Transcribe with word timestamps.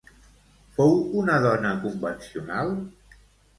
Fou 0.77 0.95
una 1.25 1.37
dona 1.45 1.75
convencional? 1.85 2.75